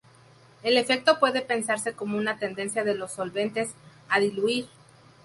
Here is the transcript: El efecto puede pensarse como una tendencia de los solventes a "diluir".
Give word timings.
El 0.63 0.77
efecto 0.79 1.19
puede 1.19 1.41
pensarse 1.43 1.93
como 1.93 2.17
una 2.17 2.39
tendencia 2.39 2.83
de 2.83 2.95
los 2.95 3.11
solventes 3.11 3.75
a 4.09 4.19
"diluir". 4.19 4.65